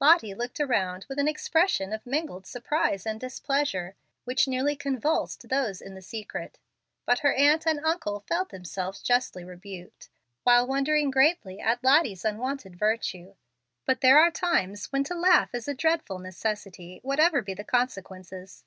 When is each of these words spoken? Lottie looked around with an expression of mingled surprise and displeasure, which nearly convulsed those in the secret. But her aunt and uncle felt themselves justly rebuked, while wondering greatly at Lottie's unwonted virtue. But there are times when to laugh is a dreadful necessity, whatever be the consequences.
Lottie 0.00 0.32
looked 0.32 0.60
around 0.60 1.04
with 1.10 1.18
an 1.18 1.28
expression 1.28 1.92
of 1.92 2.06
mingled 2.06 2.46
surprise 2.46 3.04
and 3.04 3.20
displeasure, 3.20 3.94
which 4.24 4.48
nearly 4.48 4.74
convulsed 4.76 5.46
those 5.50 5.82
in 5.82 5.92
the 5.94 6.00
secret. 6.00 6.58
But 7.04 7.18
her 7.18 7.34
aunt 7.34 7.66
and 7.66 7.84
uncle 7.84 8.20
felt 8.20 8.48
themselves 8.48 9.02
justly 9.02 9.44
rebuked, 9.44 10.08
while 10.42 10.66
wondering 10.66 11.10
greatly 11.10 11.60
at 11.60 11.84
Lottie's 11.84 12.24
unwonted 12.24 12.76
virtue. 12.76 13.34
But 13.84 14.00
there 14.00 14.18
are 14.18 14.30
times 14.30 14.86
when 14.86 15.04
to 15.04 15.14
laugh 15.14 15.54
is 15.54 15.68
a 15.68 15.74
dreadful 15.74 16.18
necessity, 16.18 17.00
whatever 17.02 17.42
be 17.42 17.52
the 17.52 17.62
consequences. 17.62 18.64